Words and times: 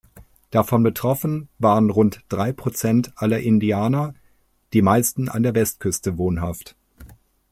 Davon 0.49 0.81
betroffen 0.81 1.47
waren 1.59 1.91
rund 1.91 2.21
drei 2.27 2.51
Prozent 2.53 3.13
aller 3.17 3.39
Indianer, 3.41 4.15
die 4.73 4.81
meisten 4.81 5.29
an 5.29 5.43
der 5.43 5.53
Westküste 5.53 6.17
wohnhaft. 6.17 6.75